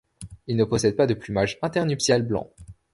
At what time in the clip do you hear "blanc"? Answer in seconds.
2.23-2.49